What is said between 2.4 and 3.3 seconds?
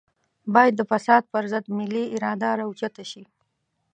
راوچته شي.